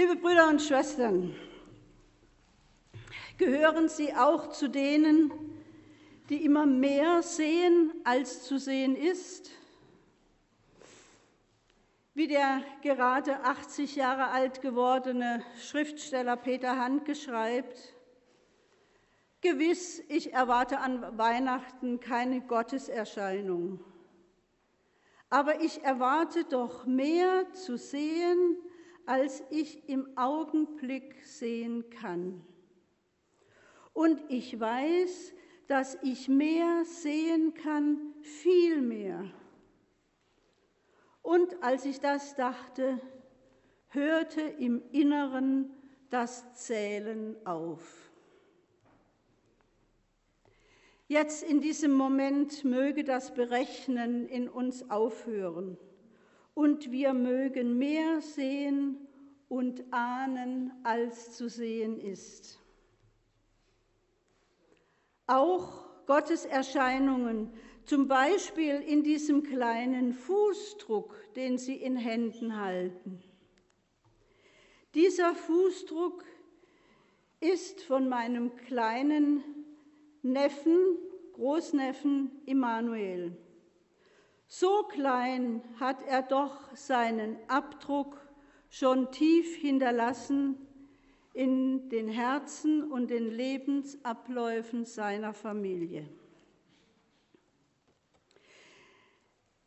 Liebe 0.00 0.16
Brüder 0.16 0.48
und 0.48 0.62
Schwestern, 0.62 1.34
gehören 3.36 3.90
Sie 3.90 4.14
auch 4.14 4.48
zu 4.48 4.70
denen, 4.70 5.30
die 6.30 6.42
immer 6.42 6.64
mehr 6.64 7.22
sehen, 7.22 7.92
als 8.02 8.44
zu 8.44 8.58
sehen 8.58 8.96
ist? 8.96 9.50
Wie 12.14 12.28
der 12.28 12.62
gerade 12.80 13.44
80 13.44 13.96
Jahre 13.96 14.28
alt 14.28 14.62
gewordene 14.62 15.44
Schriftsteller 15.60 16.38
Peter 16.38 16.78
Handke 16.78 17.14
schreibt, 17.14 17.94
Gewiss, 19.42 20.02
ich 20.08 20.32
erwarte 20.32 20.78
an 20.78 21.18
Weihnachten 21.18 22.00
keine 22.00 22.40
Gotteserscheinung, 22.40 23.84
aber 25.28 25.60
ich 25.60 25.84
erwarte 25.84 26.44
doch 26.44 26.86
mehr 26.86 27.52
zu 27.52 27.76
sehen, 27.76 28.56
als 29.10 29.42
ich 29.50 29.88
im 29.88 30.16
Augenblick 30.16 31.16
sehen 31.24 31.90
kann. 31.90 32.44
Und 33.92 34.22
ich 34.28 34.60
weiß, 34.60 35.34
dass 35.66 35.98
ich 36.04 36.28
mehr 36.28 36.84
sehen 36.84 37.52
kann, 37.54 37.98
viel 38.22 38.80
mehr. 38.80 39.24
Und 41.22 41.60
als 41.60 41.86
ich 41.86 41.98
das 41.98 42.36
dachte, 42.36 43.00
hörte 43.88 44.42
im 44.42 44.80
Inneren 44.92 45.72
das 46.10 46.54
Zählen 46.54 47.34
auf. 47.44 48.12
Jetzt 51.08 51.42
in 51.42 51.60
diesem 51.60 51.90
Moment 51.90 52.64
möge 52.64 53.02
das 53.02 53.34
Berechnen 53.34 54.28
in 54.28 54.48
uns 54.48 54.88
aufhören 54.88 55.76
und 56.60 56.92
wir 56.92 57.14
mögen 57.14 57.78
mehr 57.78 58.20
sehen 58.20 58.98
und 59.48 59.82
ahnen, 59.90 60.70
als 60.82 61.32
zu 61.32 61.48
sehen 61.48 61.98
ist. 61.98 62.60
Auch 65.26 65.88
Gottes 66.04 66.44
Erscheinungen, 66.44 67.50
zum 67.86 68.08
Beispiel 68.08 68.74
in 68.74 69.02
diesem 69.02 69.42
kleinen 69.42 70.12
Fußdruck, 70.12 71.32
den 71.34 71.56
Sie 71.56 71.76
in 71.76 71.96
Händen 71.96 72.60
halten. 72.60 73.22
Dieser 74.94 75.34
Fußdruck 75.34 76.26
ist 77.40 77.80
von 77.80 78.06
meinem 78.06 78.54
kleinen 78.56 79.42
Neffen, 80.20 80.98
Großneffen 81.32 82.42
Immanuel. 82.44 83.34
So 84.52 84.82
klein 84.82 85.62
hat 85.78 86.02
er 86.08 86.22
doch 86.22 86.74
seinen 86.74 87.36
Abdruck 87.46 88.20
schon 88.68 89.12
tief 89.12 89.54
hinterlassen 89.54 90.56
in 91.32 91.88
den 91.88 92.08
Herzen 92.08 92.90
und 92.90 93.10
den 93.10 93.30
Lebensabläufen 93.30 94.86
seiner 94.86 95.34
Familie. 95.34 96.04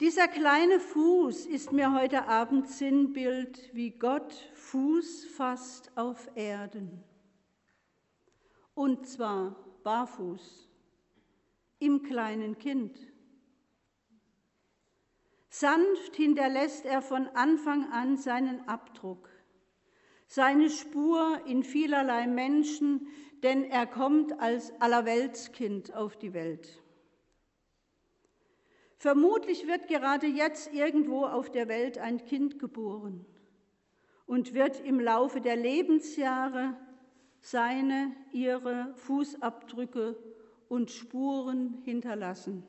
Dieser 0.01 0.27
kleine 0.27 0.81
Fuß 0.81 1.45
ist 1.45 1.71
mir 1.71 1.93
heute 1.93 2.27
Abend 2.27 2.67
Sinnbild, 2.67 3.73
wie 3.73 3.91
Gott 3.91 4.33
Fuß 4.53 5.27
fasst 5.27 5.93
auf 5.95 6.29
Erden. 6.35 7.01
Und 8.75 9.07
zwar 9.07 9.55
barfuß, 9.85 10.67
im 11.79 12.03
kleinen 12.03 12.57
Kind. 12.57 13.12
Sanft 15.55 16.15
hinterlässt 16.15 16.83
er 16.83 17.03
von 17.03 17.27
Anfang 17.35 17.91
an 17.91 18.17
seinen 18.17 18.67
Abdruck, 18.67 19.29
seine 20.25 20.71
Spur 20.71 21.41
in 21.45 21.61
vielerlei 21.61 22.25
Menschen, 22.25 23.05
denn 23.43 23.63
er 23.63 23.85
kommt 23.85 24.39
als 24.39 24.73
Allerweltskind 24.81 25.93
auf 25.93 26.17
die 26.17 26.33
Welt. 26.33 26.81
Vermutlich 28.97 29.67
wird 29.67 29.87
gerade 29.87 30.25
jetzt 30.25 30.73
irgendwo 30.73 31.25
auf 31.25 31.51
der 31.51 31.67
Welt 31.67 31.99
ein 31.99 32.25
Kind 32.25 32.57
geboren 32.57 33.23
und 34.25 34.55
wird 34.55 34.79
im 34.79 34.99
Laufe 34.99 35.39
der 35.39 35.55
Lebensjahre 35.55 36.75
seine, 37.41 38.11
ihre 38.31 38.91
Fußabdrücke 38.95 40.17
und 40.67 40.89
Spuren 40.89 41.79
hinterlassen. 41.85 42.63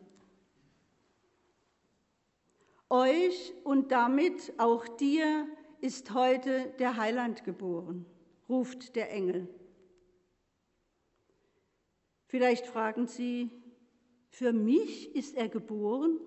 Euch 2.94 3.52
und 3.64 3.90
damit 3.90 4.52
auch 4.56 4.86
dir 4.86 5.48
ist 5.80 6.14
heute 6.14 6.72
der 6.78 6.96
Heiland 6.96 7.42
geboren, 7.42 8.06
ruft 8.48 8.94
der 8.94 9.10
Engel. 9.10 9.48
Vielleicht 12.28 12.68
fragen 12.68 13.08
Sie, 13.08 13.50
für 14.28 14.52
mich 14.52 15.12
ist 15.16 15.36
er 15.36 15.48
geboren? 15.48 16.20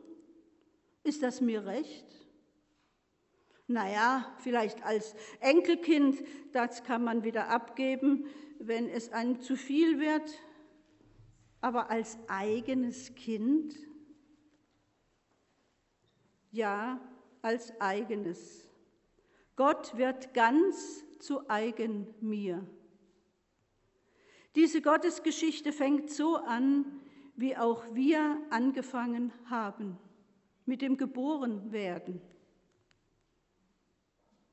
Ist 1.06 1.24
das 1.24 1.40
mir 1.40 1.66
recht? 1.66 2.06
Naja, 3.68 4.36
vielleicht 4.40 4.84
als 4.84 5.16
Enkelkind, 5.40 6.22
das 6.52 6.84
kann 6.84 7.02
man 7.02 7.24
wieder 7.24 7.48
abgeben, 7.48 8.26
wenn 8.60 8.90
es 8.90 9.14
einem 9.14 9.40
zu 9.40 9.56
viel 9.56 10.02
wird, 10.02 10.38
aber 11.62 11.90
als 11.90 12.18
eigenes 12.28 13.16
Kind? 13.16 13.74
Ja 16.52 17.00
als 17.42 17.80
eigenes. 17.80 18.72
Gott 19.56 19.98
wird 19.98 20.34
ganz 20.34 21.04
zu 21.20 21.50
eigen 21.50 22.14
mir. 22.22 22.66
Diese 24.56 24.82
Gottesgeschichte 24.82 25.72
fängt 25.72 26.10
so 26.10 26.36
an, 26.36 26.86
wie 27.36 27.56
auch 27.56 27.84
wir 27.94 28.42
angefangen 28.50 29.32
haben, 29.46 29.98
mit 30.66 30.82
dem 30.82 30.98
Geborenwerden. 30.98 32.22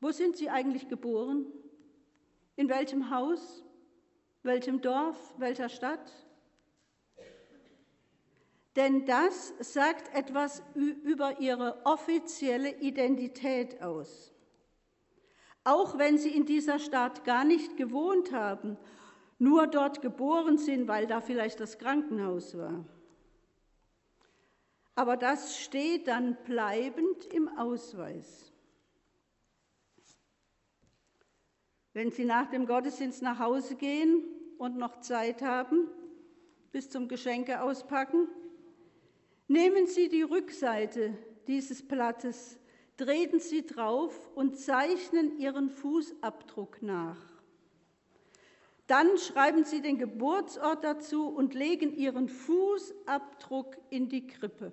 Wo 0.00 0.10
sind 0.10 0.36
Sie 0.36 0.50
eigentlich 0.50 0.88
geboren? 0.88 1.46
In 2.56 2.68
welchem 2.68 3.08
Haus? 3.10 3.64
Welchem 4.42 4.82
Dorf? 4.82 5.34
Welcher 5.38 5.70
Stadt? 5.70 6.23
Denn 8.76 9.06
das 9.06 9.54
sagt 9.60 10.14
etwas 10.14 10.62
über 10.74 11.40
ihre 11.40 11.84
offizielle 11.84 12.80
Identität 12.80 13.80
aus. 13.80 14.32
Auch 15.62 15.96
wenn 15.96 16.18
sie 16.18 16.30
in 16.30 16.44
dieser 16.44 16.78
Stadt 16.78 17.24
gar 17.24 17.44
nicht 17.44 17.76
gewohnt 17.76 18.32
haben, 18.32 18.76
nur 19.38 19.66
dort 19.66 20.02
geboren 20.02 20.58
sind, 20.58 20.88
weil 20.88 21.06
da 21.06 21.20
vielleicht 21.20 21.60
das 21.60 21.78
Krankenhaus 21.78 22.56
war. 22.56 22.84
Aber 24.96 25.16
das 25.16 25.58
steht 25.58 26.06
dann 26.08 26.36
bleibend 26.44 27.24
im 27.32 27.48
Ausweis. 27.58 28.52
Wenn 31.92 32.10
Sie 32.10 32.24
nach 32.24 32.50
dem 32.50 32.66
Gottesdienst 32.66 33.22
nach 33.22 33.38
Hause 33.38 33.76
gehen 33.76 34.24
und 34.58 34.76
noch 34.76 35.00
Zeit 35.00 35.42
haben, 35.42 35.88
bis 36.72 36.90
zum 36.90 37.06
Geschenke 37.08 37.62
auspacken, 37.62 38.28
Nehmen 39.46 39.86
Sie 39.86 40.08
die 40.08 40.22
Rückseite 40.22 41.16
dieses 41.46 41.86
Blattes, 41.86 42.58
treten 42.96 43.40
Sie 43.40 43.66
drauf 43.66 44.30
und 44.34 44.58
zeichnen 44.58 45.38
Ihren 45.38 45.68
Fußabdruck 45.68 46.82
nach. 46.82 47.20
Dann 48.86 49.16
schreiben 49.18 49.64
Sie 49.64 49.80
den 49.80 49.98
Geburtsort 49.98 50.84
dazu 50.84 51.28
und 51.28 51.54
legen 51.54 51.94
Ihren 51.96 52.28
Fußabdruck 52.28 53.76
in 53.90 54.08
die 54.08 54.26
Krippe. 54.26 54.72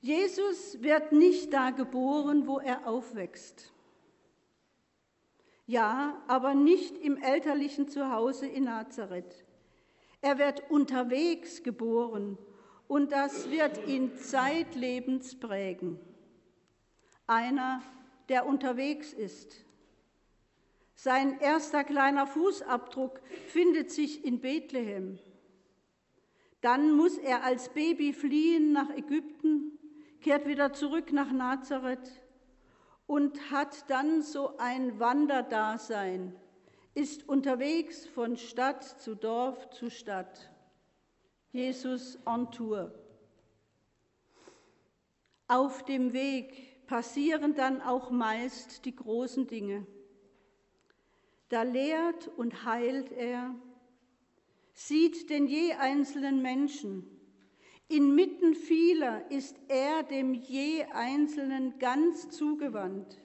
Jesus 0.00 0.80
wird 0.80 1.12
nicht 1.12 1.52
da 1.52 1.70
geboren, 1.70 2.46
wo 2.46 2.58
er 2.60 2.86
aufwächst. 2.86 3.72
Ja, 5.66 6.22
aber 6.28 6.54
nicht 6.54 6.96
im 6.96 7.18
elterlichen 7.18 7.88
Zuhause 7.88 8.46
in 8.46 8.64
Nazareth. 8.64 9.44
Er 10.20 10.38
wird 10.38 10.70
unterwegs 10.70 11.62
geboren 11.62 12.38
und 12.88 13.12
das 13.12 13.50
wird 13.50 13.86
ihn 13.86 14.16
zeitlebens 14.16 15.38
prägen. 15.38 16.00
Einer, 17.26 17.82
der 18.28 18.46
unterwegs 18.46 19.12
ist. 19.12 19.64
Sein 20.94 21.38
erster 21.38 21.84
kleiner 21.84 22.26
Fußabdruck 22.26 23.20
findet 23.46 23.90
sich 23.90 24.24
in 24.24 24.40
Bethlehem. 24.40 25.18
Dann 26.60 26.90
muss 26.92 27.16
er 27.18 27.44
als 27.44 27.68
Baby 27.68 28.12
fliehen 28.12 28.72
nach 28.72 28.90
Ägypten, 28.90 29.78
kehrt 30.20 30.46
wieder 30.46 30.72
zurück 30.72 31.12
nach 31.12 31.30
Nazareth 31.30 32.10
und 33.06 33.52
hat 33.52 33.88
dann 33.88 34.22
so 34.22 34.56
ein 34.58 34.98
Wanderdasein 34.98 36.34
ist 36.98 37.28
unterwegs 37.28 38.06
von 38.06 38.36
Stadt 38.36 38.82
zu 38.82 39.14
Dorf 39.14 39.70
zu 39.70 39.88
Stadt. 39.88 40.50
Jesus 41.52 42.18
on 42.26 42.50
Tour. 42.50 42.92
Auf 45.46 45.84
dem 45.84 46.12
Weg 46.12 46.84
passieren 46.88 47.54
dann 47.54 47.80
auch 47.82 48.10
meist 48.10 48.84
die 48.84 48.96
großen 48.96 49.46
Dinge. 49.46 49.86
Da 51.50 51.62
lehrt 51.62 52.26
und 52.36 52.64
heilt 52.64 53.12
er, 53.12 53.54
sieht 54.72 55.30
den 55.30 55.46
je 55.46 55.74
einzelnen 55.74 56.42
Menschen. 56.42 57.08
Inmitten 57.86 58.56
vieler 58.56 59.30
ist 59.30 59.54
er 59.68 60.02
dem 60.02 60.34
je 60.34 60.82
Einzelnen 60.86 61.78
ganz 61.78 62.28
zugewandt, 62.30 63.18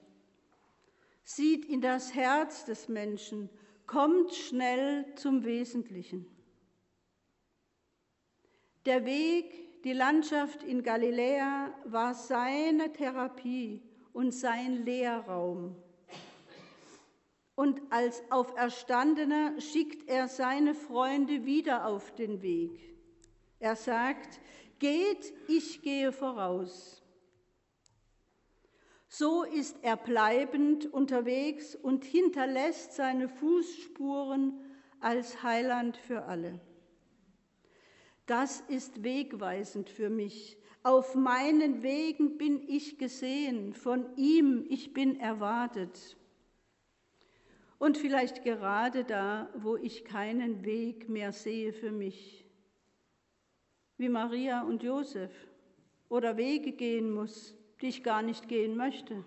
sieht 1.23 1.65
in 1.65 1.81
das 1.81 2.13
Herz 2.13 2.65
des 2.65 2.87
Menschen, 2.87 3.49
kommt 3.87 4.33
schnell 4.33 5.05
zum 5.15 5.43
Wesentlichen. 5.43 6.25
Der 8.85 9.05
Weg, 9.05 9.81
die 9.83 9.93
Landschaft 9.93 10.63
in 10.63 10.83
Galiläa 10.83 11.73
war 11.85 12.13
seine 12.13 12.91
Therapie 12.91 13.81
und 14.13 14.33
sein 14.33 14.85
Lehrraum. 14.85 15.75
Und 17.55 17.81
als 17.91 18.23
Auferstandener 18.31 19.59
schickt 19.61 20.09
er 20.09 20.27
seine 20.27 20.73
Freunde 20.73 21.45
wieder 21.45 21.85
auf 21.85 22.13
den 22.15 22.41
Weg. 22.41 22.79
Er 23.59 23.75
sagt, 23.75 24.41
geht, 24.79 25.33
ich 25.47 25.81
gehe 25.81 26.11
voraus. 26.11 27.02
So 29.15 29.43
ist 29.43 29.77
er 29.83 29.95
bleibend 29.95 30.91
unterwegs 30.91 31.75
und 31.75 32.03
hinterlässt 32.03 32.93
seine 32.93 33.29
Fußspuren 33.29 34.59
als 35.01 35.43
Heiland 35.43 35.97
für 35.97 36.23
alle. 36.23 36.59
Das 38.25 38.61
ist 38.61 39.03
wegweisend 39.03 39.91
für 39.91 40.09
mich. 40.09 40.57
Auf 40.81 41.13
meinen 41.13 41.83
Wegen 41.83 42.39
bin 42.39 42.67
ich 42.67 42.97
gesehen, 42.97 43.75
von 43.75 44.17
ihm 44.17 44.65
ich 44.67 44.93
bin 44.93 45.19
erwartet. 45.19 46.17
Und 47.77 47.99
vielleicht 47.99 48.43
gerade 48.43 49.03
da, 49.03 49.47
wo 49.53 49.75
ich 49.75 50.05
keinen 50.05 50.65
Weg 50.65 51.07
mehr 51.07 51.33
sehe 51.33 51.71
für 51.71 51.91
mich, 51.91 52.47
wie 53.97 54.09
Maria 54.09 54.63
und 54.63 54.81
Josef, 54.81 55.31
oder 56.09 56.35
Wege 56.35 56.71
gehen 56.71 57.11
muss, 57.11 57.55
die 57.83 57.89
ich 57.89 58.01
gar 58.01 58.21
nicht 58.21 58.47
gehen 58.47 58.77
möchte. 58.77 59.25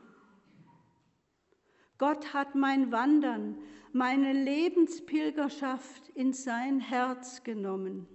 Gott 1.99 2.33
hat 2.33 2.55
mein 2.55 2.91
Wandern, 2.91 3.59
meine 3.93 4.33
Lebenspilgerschaft 4.33 6.09
in 6.15 6.33
sein 6.33 6.81
Herz 6.81 7.45
genommen. 7.45 8.09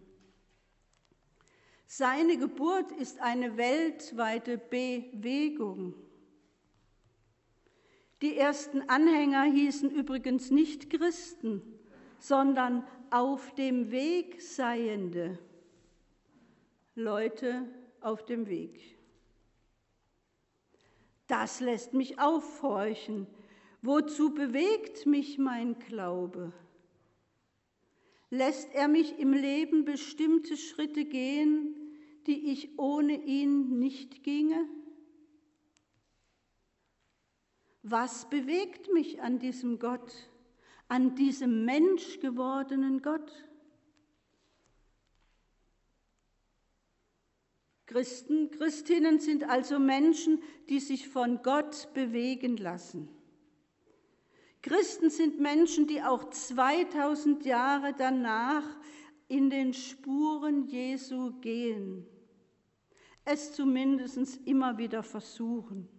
Seine 1.85 2.39
Geburt 2.39 2.91
ist 2.91 3.21
eine 3.21 3.55
weltweite 3.55 4.57
Bewegung. 4.57 5.93
Die 8.23 8.35
ersten 8.35 8.81
Anhänger 8.89 9.43
hießen 9.43 9.91
übrigens 9.91 10.49
nicht 10.49 10.89
Christen, 10.89 11.61
sondern 12.17 12.83
auf 13.11 13.53
dem 13.53 13.91
Weg 13.91 14.41
Seiende. 14.41 15.37
Leute 16.95 17.67
auf 17.99 18.25
dem 18.25 18.47
Weg. 18.47 19.00
Das 21.31 21.61
lässt 21.61 21.93
mich 21.93 22.19
aufhorchen. 22.19 23.25
Wozu 23.81 24.33
bewegt 24.33 25.05
mich 25.05 25.37
mein 25.37 25.79
Glaube? 25.79 26.51
Lässt 28.29 28.75
er 28.75 28.89
mich 28.89 29.17
im 29.17 29.31
Leben 29.31 29.85
bestimmte 29.85 30.57
Schritte 30.57 31.05
gehen, 31.05 31.73
die 32.27 32.51
ich 32.51 32.77
ohne 32.77 33.13
ihn 33.23 33.79
nicht 33.79 34.23
ginge? 34.23 34.67
Was 37.81 38.29
bewegt 38.29 38.91
mich 38.91 39.21
an 39.21 39.39
diesem 39.39 39.79
Gott, 39.79 40.11
an 40.89 41.15
diesem 41.15 41.63
menschgewordenen 41.63 43.01
Gott? 43.01 43.31
Christen, 47.91 48.51
Christinnen 48.51 49.19
sind 49.19 49.43
also 49.43 49.77
Menschen, 49.77 50.41
die 50.69 50.79
sich 50.79 51.09
von 51.09 51.41
Gott 51.43 51.89
bewegen 51.93 52.55
lassen. 52.55 53.09
Christen 54.61 55.09
sind 55.09 55.41
Menschen, 55.41 55.87
die 55.87 56.01
auch 56.01 56.29
2000 56.29 57.43
Jahre 57.43 57.93
danach 57.97 58.63
in 59.27 59.49
den 59.49 59.73
Spuren 59.73 60.67
Jesu 60.67 61.33
gehen, 61.41 62.05
es 63.25 63.51
zumindest 63.51 64.39
immer 64.45 64.77
wieder 64.77 65.03
versuchen. 65.03 65.89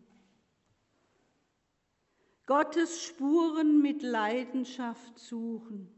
Gottes 2.47 3.03
Spuren 3.03 3.83
mit 3.83 4.03
Leidenschaft 4.03 5.19
suchen. 5.19 5.91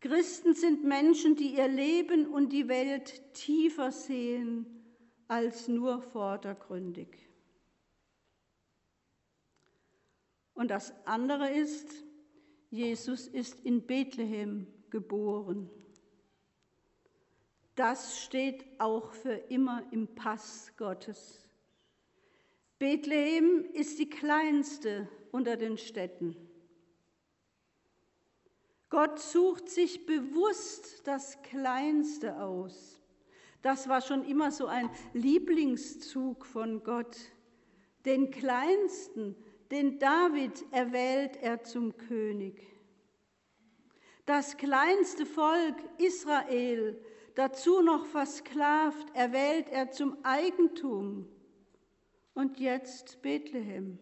Christen 0.00 0.54
sind 0.54 0.84
Menschen, 0.84 1.34
die 1.34 1.56
ihr 1.56 1.68
Leben 1.68 2.26
und 2.26 2.52
die 2.52 2.68
Welt 2.68 3.34
tiefer 3.34 3.90
sehen 3.90 4.66
als 5.26 5.68
nur 5.68 6.02
vordergründig. 6.02 7.08
Und 10.54 10.70
das 10.70 10.92
andere 11.06 11.50
ist, 11.50 11.88
Jesus 12.70 13.26
ist 13.28 13.64
in 13.64 13.86
Bethlehem 13.86 14.66
geboren. 14.90 15.70
Das 17.74 18.20
steht 18.24 18.64
auch 18.78 19.12
für 19.12 19.34
immer 19.34 19.84
im 19.92 20.14
Pass 20.14 20.72
Gottes. 20.76 21.48
Bethlehem 22.78 23.64
ist 23.72 23.98
die 23.98 24.08
kleinste 24.10 25.08
unter 25.30 25.56
den 25.56 25.78
Städten. 25.78 26.47
Gott 28.90 29.20
sucht 29.20 29.68
sich 29.68 30.06
bewusst 30.06 31.06
das 31.06 31.42
Kleinste 31.42 32.40
aus. 32.40 33.00
Das 33.62 33.88
war 33.88 34.00
schon 34.00 34.24
immer 34.24 34.50
so 34.50 34.66
ein 34.66 34.88
Lieblingszug 35.12 36.46
von 36.46 36.82
Gott. 36.82 37.16
Den 38.04 38.30
Kleinsten, 38.30 39.36
den 39.70 39.98
David 39.98 40.64
erwählt 40.70 41.36
er 41.42 41.62
zum 41.64 41.96
König. 41.96 42.62
Das 44.24 44.56
kleinste 44.56 45.26
Volk 45.26 45.76
Israel, 45.98 47.02
dazu 47.34 47.82
noch 47.82 48.06
versklavt, 48.06 49.14
erwählt 49.14 49.68
er 49.70 49.90
zum 49.90 50.16
Eigentum 50.22 51.28
und 52.34 52.60
jetzt 52.60 53.20
Bethlehem. 53.22 53.98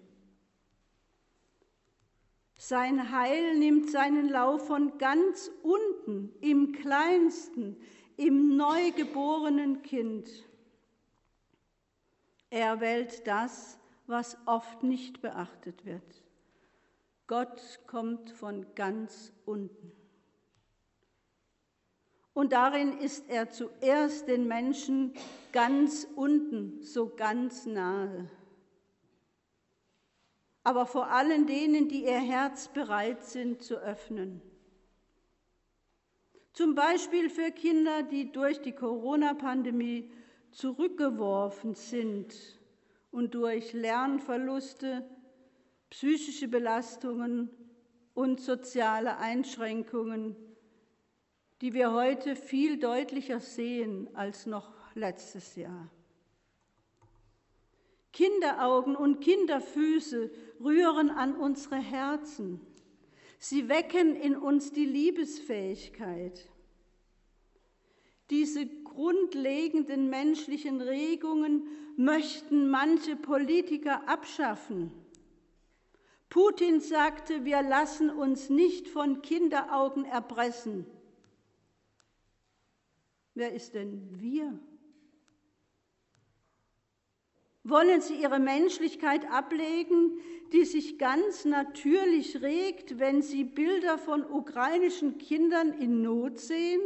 Sein 2.68 3.12
Heil 3.12 3.56
nimmt 3.56 3.92
seinen 3.92 4.28
Lauf 4.28 4.66
von 4.66 4.98
ganz 4.98 5.52
unten, 5.62 6.34
im 6.40 6.72
kleinsten, 6.72 7.76
im 8.16 8.56
neugeborenen 8.56 9.82
Kind. 9.82 10.28
Er 12.50 12.80
wählt 12.80 13.24
das, 13.28 13.78
was 14.08 14.36
oft 14.46 14.82
nicht 14.82 15.22
beachtet 15.22 15.84
wird. 15.84 16.24
Gott 17.28 17.62
kommt 17.86 18.32
von 18.32 18.66
ganz 18.74 19.32
unten. 19.44 19.92
Und 22.34 22.52
darin 22.52 22.98
ist 22.98 23.30
er 23.30 23.48
zuerst 23.48 24.26
den 24.26 24.48
Menschen 24.48 25.14
ganz 25.52 26.08
unten, 26.16 26.82
so 26.82 27.14
ganz 27.14 27.64
nahe. 27.64 28.28
Aber 30.66 30.84
vor 30.84 31.10
allen 31.10 31.46
denen, 31.46 31.88
die 31.88 32.04
ihr 32.04 32.18
Herz 32.18 32.66
bereit 32.68 33.22
sind 33.24 33.62
zu 33.62 33.76
öffnen. 33.76 34.42
Zum 36.52 36.74
Beispiel 36.74 37.30
für 37.30 37.52
Kinder, 37.52 38.02
die 38.02 38.32
durch 38.32 38.60
die 38.62 38.72
Corona-Pandemie 38.72 40.10
zurückgeworfen 40.50 41.74
sind 41.74 42.34
und 43.12 43.34
durch 43.34 43.74
Lernverluste, 43.74 45.08
psychische 45.90 46.48
Belastungen 46.48 47.50
und 48.14 48.40
soziale 48.40 49.18
Einschränkungen 49.18 50.34
die 51.60 51.72
wir 51.72 51.92
heute 51.92 52.36
viel 52.36 52.78
deutlicher 52.78 53.40
sehen 53.40 54.08
als 54.14 54.46
noch 54.46 54.74
letztes 54.94 55.56
Jahr. 55.56 55.90
Kinderaugen 58.16 58.96
und 58.96 59.20
Kinderfüße 59.20 60.30
rühren 60.64 61.10
an 61.10 61.36
unsere 61.36 61.76
Herzen. 61.76 62.62
Sie 63.38 63.68
wecken 63.68 64.16
in 64.16 64.36
uns 64.36 64.72
die 64.72 64.86
Liebesfähigkeit. 64.86 66.48
Diese 68.30 68.66
grundlegenden 68.66 70.08
menschlichen 70.08 70.80
Regungen 70.80 71.68
möchten 71.98 72.70
manche 72.70 73.16
Politiker 73.16 74.08
abschaffen. 74.08 74.92
Putin 76.30 76.80
sagte, 76.80 77.44
wir 77.44 77.60
lassen 77.60 78.08
uns 78.08 78.48
nicht 78.48 78.88
von 78.88 79.20
Kinderaugen 79.20 80.06
erpressen. 80.06 80.86
Wer 83.34 83.52
ist 83.52 83.74
denn 83.74 84.08
wir? 84.18 84.58
Wollen 87.68 88.00
sie 88.00 88.14
ihre 88.14 88.38
Menschlichkeit 88.38 89.28
ablegen, 89.28 90.20
die 90.52 90.64
sich 90.64 90.98
ganz 90.98 91.44
natürlich 91.44 92.40
regt, 92.40 93.00
wenn 93.00 93.22
sie 93.22 93.42
Bilder 93.42 93.98
von 93.98 94.24
ukrainischen 94.24 95.18
Kindern 95.18 95.72
in 95.72 96.00
Not 96.00 96.38
sehen? 96.38 96.80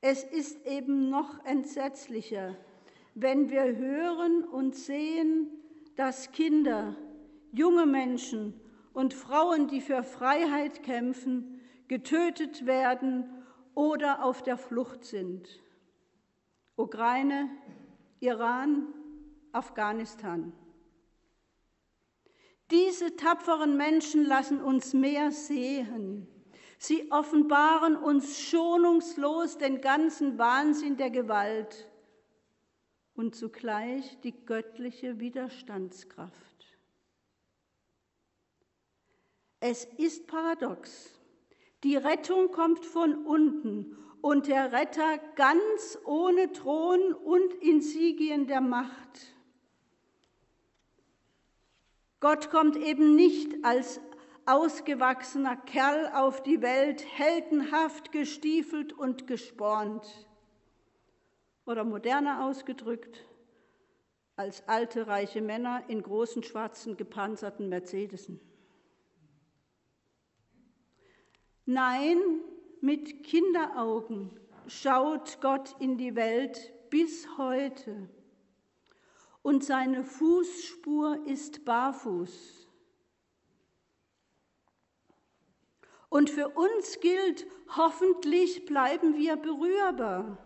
Es 0.00 0.22
ist 0.22 0.64
eben 0.66 1.10
noch 1.10 1.44
entsetzlicher, 1.44 2.56
wenn 3.14 3.50
wir 3.50 3.76
hören 3.76 4.44
und 4.44 4.76
sehen, 4.76 5.48
dass 5.96 6.30
Kinder, 6.30 6.94
junge 7.52 7.86
Menschen 7.86 8.54
und 8.92 9.14
Frauen, 9.14 9.66
die 9.66 9.80
für 9.80 10.04
Freiheit 10.04 10.84
kämpfen, 10.84 11.60
getötet 11.88 12.66
werden 12.66 13.28
oder 13.74 14.22
auf 14.22 14.44
der 14.44 14.58
Flucht 14.58 15.04
sind. 15.04 15.60
Ukraine, 16.78 17.50
Iran, 18.20 18.94
Afghanistan. 19.52 20.52
Diese 22.70 23.16
tapferen 23.16 23.76
Menschen 23.76 24.24
lassen 24.24 24.62
uns 24.62 24.94
mehr 24.94 25.32
sehen. 25.32 26.28
Sie 26.78 27.10
offenbaren 27.10 27.96
uns 27.96 28.38
schonungslos 28.38 29.58
den 29.58 29.80
ganzen 29.80 30.38
Wahnsinn 30.38 30.96
der 30.96 31.10
Gewalt 31.10 31.90
und 33.14 33.34
zugleich 33.34 34.20
die 34.20 34.44
göttliche 34.44 35.18
Widerstandskraft. 35.18 36.78
Es 39.58 39.84
ist 39.84 40.28
paradox. 40.28 41.18
Die 41.82 41.96
Rettung 41.96 42.52
kommt 42.52 42.84
von 42.84 43.26
unten 43.26 43.96
und 44.20 44.46
der 44.46 44.72
Retter 44.72 45.18
ganz 45.36 45.98
ohne 46.04 46.52
Thron 46.52 47.12
und 47.12 47.54
Insigien 47.54 48.46
der 48.46 48.60
Macht. 48.60 49.34
Gott 52.20 52.50
kommt 52.50 52.76
eben 52.76 53.14
nicht 53.14 53.64
als 53.64 54.00
ausgewachsener 54.44 55.56
Kerl 55.56 56.10
auf 56.14 56.42
die 56.42 56.62
Welt, 56.62 57.04
heldenhaft 57.16 58.12
gestiefelt 58.12 58.92
und 58.92 59.26
gespornt. 59.26 60.26
Oder 61.64 61.84
moderner 61.84 62.44
ausgedrückt, 62.46 63.24
als 64.36 64.66
alte 64.66 65.06
reiche 65.06 65.42
Männer 65.42 65.84
in 65.88 66.02
großen 66.02 66.42
schwarzen 66.42 66.96
gepanzerten 66.96 67.68
Mercedesen. 67.68 68.40
Nein, 71.66 72.40
mit 72.82 73.24
Kinderaugen 73.24 74.30
schaut 74.66 75.40
Gott 75.40 75.74
in 75.80 75.96
die 75.96 76.14
Welt 76.14 76.72
bis 76.90 77.38
heute 77.38 78.08
und 79.42 79.64
seine 79.64 80.04
Fußspur 80.04 81.26
ist 81.26 81.64
barfuß. 81.64 82.68
Und 86.10 86.30
für 86.30 86.48
uns 86.50 87.00
gilt, 87.00 87.46
hoffentlich 87.76 88.64
bleiben 88.64 89.16
wir 89.16 89.36
berührbar. 89.36 90.38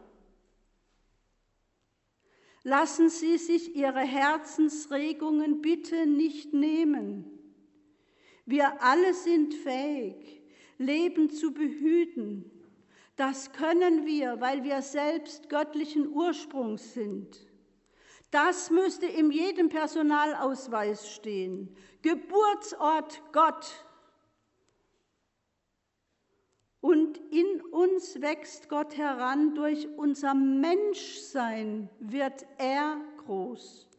Lassen 2.64 3.08
Sie 3.08 3.38
sich 3.38 3.74
Ihre 3.74 4.00
Herzensregungen 4.00 5.62
bitte 5.62 6.06
nicht 6.06 6.52
nehmen. 6.52 7.24
Wir 8.44 8.82
alle 8.82 9.14
sind 9.14 9.54
fähig, 9.54 10.41
Leben 10.82 11.30
zu 11.30 11.52
behüten. 11.52 12.50
Das 13.16 13.52
können 13.52 14.06
wir, 14.06 14.40
weil 14.40 14.64
wir 14.64 14.82
selbst 14.82 15.48
göttlichen 15.48 16.08
Ursprungs 16.08 16.94
sind. 16.94 17.46
Das 18.30 18.70
müsste 18.70 19.06
in 19.06 19.30
jedem 19.30 19.68
Personalausweis 19.68 21.14
stehen. 21.14 21.76
Geburtsort 22.00 23.22
Gott. 23.32 23.86
Und 26.80 27.18
in 27.30 27.60
uns 27.70 28.20
wächst 28.20 28.68
Gott 28.68 28.96
heran, 28.96 29.54
durch 29.54 29.86
unser 29.96 30.34
Menschsein 30.34 31.90
wird 32.00 32.44
er 32.58 32.96
groß. 33.18 33.91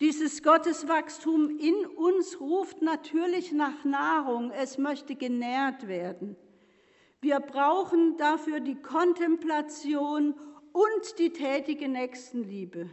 Dieses 0.00 0.42
Gotteswachstum 0.42 1.58
in 1.58 1.86
uns 1.86 2.38
ruft 2.40 2.82
natürlich 2.82 3.52
nach 3.52 3.84
Nahrung, 3.84 4.50
es 4.50 4.76
möchte 4.76 5.16
genährt 5.16 5.88
werden. 5.88 6.36
Wir 7.20 7.40
brauchen 7.40 8.16
dafür 8.18 8.60
die 8.60 8.80
Kontemplation 8.80 10.34
und 10.72 11.18
die 11.18 11.32
tätige 11.32 11.88
Nächstenliebe 11.88 12.90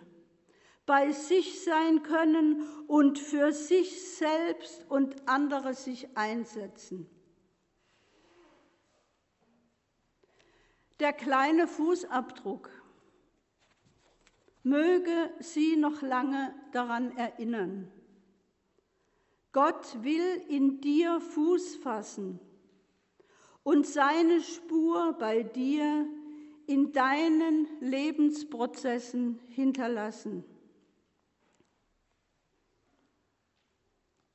bei 0.86 1.12
sich 1.12 1.64
sein 1.64 2.04
können 2.04 2.68
und 2.88 3.20
für 3.20 3.54
sich 3.54 4.16
selbst 4.18 4.86
und 4.90 5.28
andere 5.28 5.74
sich 5.74 6.18
einsetzen. 6.18 7.10
Der 11.00 11.14
kleine 11.14 11.68
Fußabdruck 11.68 12.70
möge 14.63 15.32
Sie 15.39 15.75
noch 15.75 16.01
lange 16.01 16.53
daran 16.72 17.15
erinnern. 17.17 17.91
Gott 19.51 20.01
will 20.03 20.41
in 20.50 20.82
dir 20.82 21.20
Fuß 21.22 21.75
fassen 21.75 22.39
und 23.62 23.86
seine 23.86 24.41
Spur 24.41 25.13
bei 25.20 25.43
dir 25.43 26.08
in 26.65 26.91
deinen 26.91 27.67
Lebensprozessen 27.82 29.39
hinterlassen. 29.50 30.43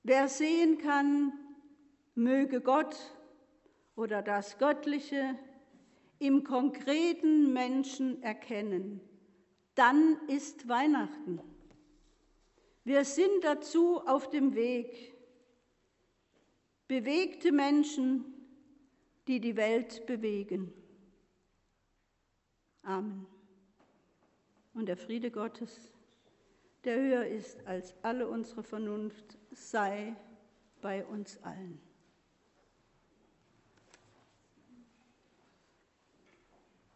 Wer 0.03 0.29
sehen 0.29 0.79
kann, 0.79 1.33
möge 2.15 2.61
Gott 2.61 2.97
oder 3.97 4.23
das 4.23 4.59
Göttliche 4.59 5.39
im 6.19 6.45
konkreten 6.45 7.53
Menschen 7.53 8.23
erkennen. 8.23 9.01
Dann 9.79 10.19
ist 10.27 10.67
Weihnachten. 10.67 11.41
Wir 12.83 13.05
sind 13.05 13.45
dazu 13.45 14.01
auf 14.09 14.29
dem 14.29 14.57
Weg. 14.57 15.15
Bewegte 16.89 17.53
Menschen, 17.53 18.25
die 19.29 19.39
die 19.39 19.55
Welt 19.55 20.05
bewegen. 20.07 20.73
Amen. 22.83 23.25
Und 24.75 24.87
der 24.87 24.97
Friede 24.97 25.31
Gottes, 25.31 25.93
der 26.83 26.97
höher 26.97 27.27
ist 27.27 27.65
als 27.65 27.95
alle 28.03 28.27
unsere 28.27 28.65
Vernunft, 28.65 29.39
sei 29.53 30.17
bei 30.81 31.07
uns 31.07 31.41
allen. 31.45 31.81